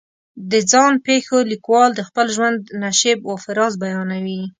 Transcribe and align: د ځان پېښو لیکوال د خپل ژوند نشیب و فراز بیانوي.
د 0.51 0.53
ځان 0.71 0.93
پېښو 1.07 1.37
لیکوال 1.51 1.89
د 1.95 2.01
خپل 2.07 2.25
ژوند 2.35 2.57
نشیب 2.83 3.19
و 3.25 3.31
فراز 3.43 3.73
بیانوي. 3.81 4.41